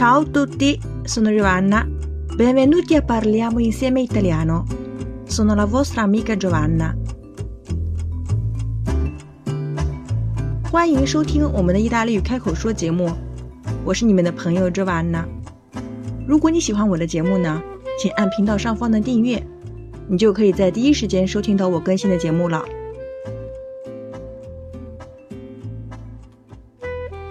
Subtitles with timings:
[0.00, 1.86] Ciao a tutti, sono Giovanna.
[2.34, 4.64] Benvenuti a Parliamo insieme italiano.
[5.24, 6.96] Sono la vostra amica Giovanna.
[10.70, 13.10] 欢迎收听我们的意大利语开口说节目，
[13.84, 15.26] 我是你们的朋友 Giovanna。
[16.26, 17.62] 如果你喜欢我的节目呢，
[18.00, 19.46] 请按频道上方的订阅，
[20.08, 22.64] 你就可以在第一时间收听到我更新的节目了。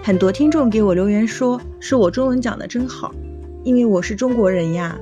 [0.02, 3.14] 很多听众给我留言说，是我中文讲的真好，
[3.62, 4.98] 因为我是中国人呀。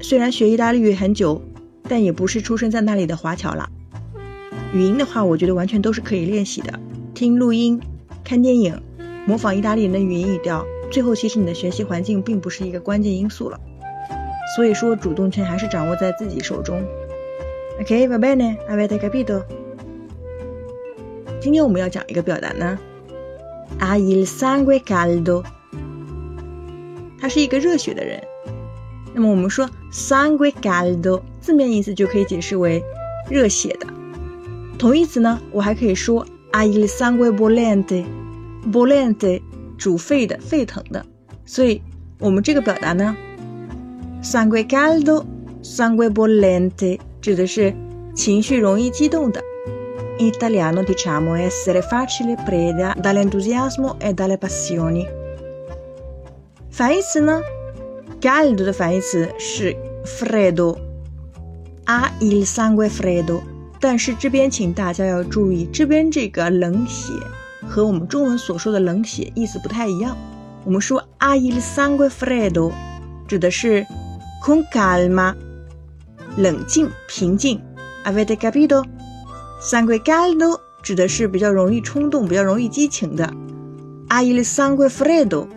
[0.00, 1.40] 虽然学意大利语很久，
[1.88, 3.70] 但也不是出生在那里的华侨啦。
[4.74, 6.78] 语音的话，我觉得完全都是可以练习的，
[7.14, 7.80] 听录音、
[8.24, 8.82] 看电影、
[9.26, 13.60] 模仿意大利人的语音语调，最后其实你的学习环境并不是一个关键因素了。
[14.56, 16.82] 所以说，主动权还是掌握在自己手中。
[17.80, 19.44] OK，va bene，avete capito？
[21.40, 22.76] 今天我们要讲一个表达呢。
[23.78, 25.44] Ha il sangue caldo，
[27.20, 28.22] 他是一个热血的人。
[29.14, 32.82] 那么我们说 sangue caldo，字面意思就可以解释为
[33.28, 33.86] 热血的。
[34.78, 39.42] 同义词呢，我还可以说 ha il sangue bollente，bollente
[39.76, 41.04] 煮沸的、沸腾的。
[41.44, 41.82] 所以
[42.18, 43.16] 我们这个表达呢
[44.22, 47.74] ，sangue caldo，sangue bollente 指的是
[48.14, 49.42] 情绪容易激动的。
[50.17, 55.07] In italiano diciamo essere facile preda dall'entusiasmo e dalle passioni。
[56.69, 57.41] 反义词呢，
[58.19, 63.41] caldo 的反义词是 freddo，ha il sangue freddo。
[63.79, 67.11] 但是这边请大家要注意，这边这个冷血
[67.67, 70.15] 和我们中文所说的冷血意思不太一样。
[70.63, 72.71] 我们说 ha il sangue freddo，
[73.27, 73.83] 指的是
[74.43, 75.33] con calma，
[76.37, 77.59] 冷静平静。
[78.03, 78.35] Avete
[79.60, 83.24] Sangue caldo 指的是比较容易冲动、比较容易激情的
[84.08, 85.48] ，a il sangue freddo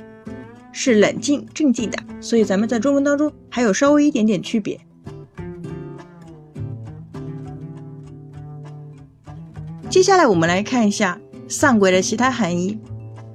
[0.71, 4.79] 是冷静镇静的，所以咱们在中文当中还有稍微一点点区别。
[9.89, 12.79] 接下来我们来看一下 sangue 的其他含义。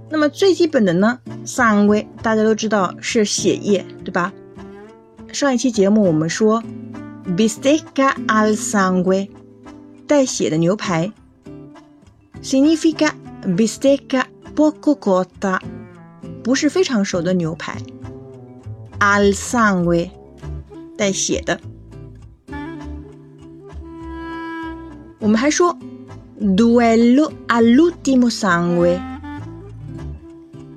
[0.08, 4.32] 那么最基本的呢，sangue 大家都知道是血液，对吧？
[5.32, 6.62] 上一期节目我们说
[7.36, 9.28] bistecca al sangue。
[10.06, 11.10] 带血的牛排
[12.42, 13.10] ，significa
[13.56, 15.58] bistecca poco cotta，
[16.42, 17.78] 不是非常熟的牛排
[19.00, 20.10] ，al sangue，
[20.96, 21.58] 带血的。
[25.18, 25.74] 我们还说
[26.38, 28.30] ，duello all'ultimo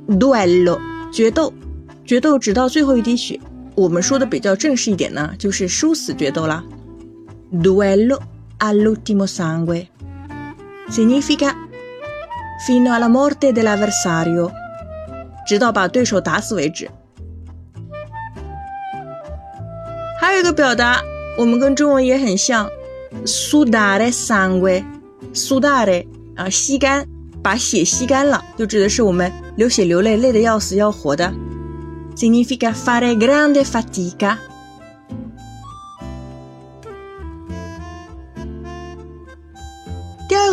[0.07, 0.79] sangue，duello，
[1.11, 1.53] 决斗，
[2.05, 3.37] 决斗直到最后一滴血。
[3.75, 6.63] 我们说的比较正式一点呢，就是殊死决斗啦
[7.51, 8.21] ，duello。
[8.58, 9.88] all'ultimo sangue.
[10.88, 11.54] Significa
[12.66, 14.50] fino alla morte dell'avversario，
[15.46, 16.90] 直到把对手打死为止。
[20.20, 21.02] 还有一个表达，
[21.36, 22.68] 我们跟中文也很像，
[23.24, 26.06] sudare sangue，sudare
[26.36, 27.06] 啊，吸干，
[27.42, 31.32] 把血吸干了，就指的是我们流血流泪，累得要死要活的。
[32.14, 34.36] Significa fare grande fatica。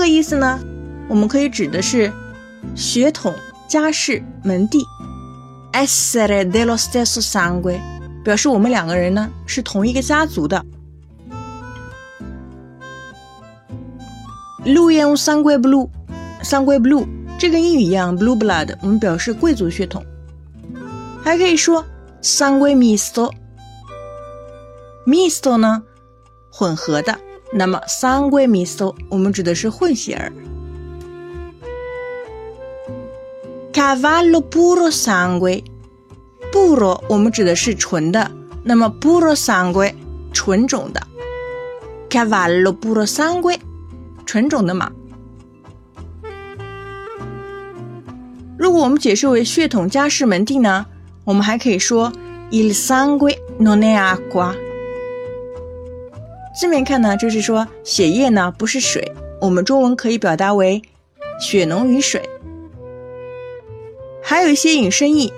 [0.04, 0.60] 个意思呢，
[1.08, 2.12] 我们可以指的是
[2.76, 3.34] 血统、
[3.66, 4.84] 家世、门第
[5.72, 7.80] ，essere dello stesso sangue，
[8.22, 10.62] 表示我们两个人呢是同一个家族的。
[14.66, 17.06] Lui è un sangue blu，sangue blu，
[17.38, 20.04] 这跟英语一样，blue blood，我们表示贵族血统。
[21.22, 21.82] 还可以说
[22.20, 22.74] sangue
[25.06, 25.82] misto，misto 呢，
[26.52, 27.18] 混合的。
[27.56, 30.32] 那么，sangue misto 我们指的是混血儿。
[33.72, 38.28] cavallo puro sangue，puro 我们指的是纯的，
[38.64, 39.94] 那么 puro sangue
[40.32, 41.00] 纯种的
[42.10, 43.56] ，cavallo puro sangue
[44.26, 44.90] 纯种的马。
[48.58, 50.86] 如果我们解释为血统、家世、门第呢，
[51.24, 52.12] 我们还可以说
[52.50, 54.56] il sangue non è acqua。
[56.54, 60.80] 字面看呢，就是说血液呢不是水，我们中文可以表达为
[61.40, 62.22] 血浓于水。
[64.22, 65.32] 还有一些引申义，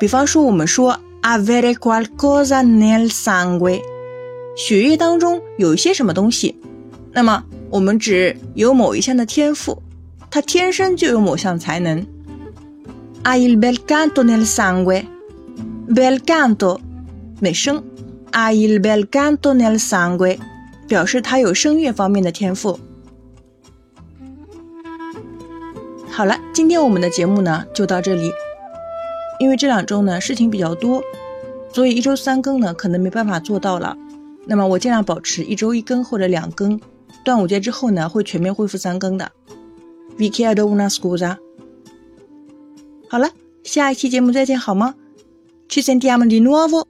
[0.00, 3.80] 比方说我们说 avere qualcosa nel sangue，
[4.56, 6.60] 血液当中有一些什么东西，
[7.12, 9.80] 那么我们指有某一项的天赋，
[10.28, 12.04] 他天生就有某项才能。
[13.22, 16.80] a il bel canto nel sangue，bel canto，
[17.40, 17.82] 美声。
[18.36, 20.38] Ha il bel canto nel sangue，
[20.86, 22.78] 表示他有声乐方面的天赋。
[26.10, 28.30] 好了，今天我们的节目呢就到这里。
[29.40, 31.02] 因为这两周呢事情比较多，
[31.72, 33.96] 所以一周三更呢可能没办法做到了。
[34.44, 36.78] 那么我尽量保持一周一更或者两更。
[37.24, 39.32] 端午节之后呢会全面恢复三更的。
[40.18, 41.38] Vi chiedo una scusa。
[43.08, 43.30] 好了，
[43.64, 44.94] 下一期节目再见好吗
[45.70, 46.84] ？Ci sentiamo di nuovo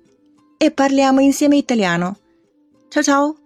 [0.59, 3.46] e parliamo insieme italiano。Ciao ciao。